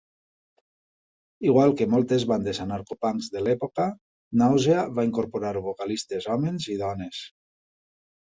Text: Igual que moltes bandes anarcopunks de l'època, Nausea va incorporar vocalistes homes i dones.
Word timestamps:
Igual 1.49 1.73
que 1.81 1.87
moltes 1.95 2.25
bandes 2.31 2.61
anarcopunks 2.63 3.27
de 3.35 3.43
l'època, 3.49 3.85
Nausea 4.43 4.87
va 5.01 5.07
incorporar 5.11 5.53
vocalistes 5.69 6.31
homes 6.35 6.69
i 6.75 6.81
dones. 6.83 7.23